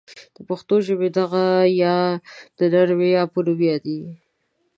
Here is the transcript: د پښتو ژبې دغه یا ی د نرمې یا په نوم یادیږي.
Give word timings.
د 0.35 0.37
پښتو 0.49 0.75
ژبې 0.87 1.09
دغه 1.19 1.45
یا 1.83 1.97
ی 2.17 2.19
د 2.57 2.59
نرمې 2.73 3.07
یا 3.15 3.23
په 3.33 3.39
نوم 3.45 3.59
یادیږي. 3.69 4.13